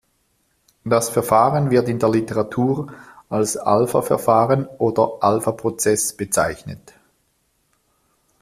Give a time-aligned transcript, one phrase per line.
[0.83, 2.91] Das Verfahren wird in der Literatur
[3.29, 6.95] als Alpha-Verfahren oder Alpha-Prozess bezeichnet.